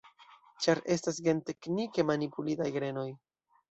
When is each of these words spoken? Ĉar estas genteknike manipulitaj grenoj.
Ĉar 0.65 0.81
estas 0.95 1.21
genteknike 1.29 2.09
manipulitaj 2.11 2.71
grenoj. 2.81 3.11